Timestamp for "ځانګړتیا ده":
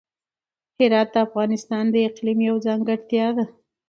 2.67-3.45